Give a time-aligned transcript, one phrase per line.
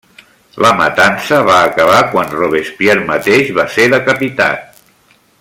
[0.65, 4.83] La matança va acabar quan Robespierre mateix va ser decapitat.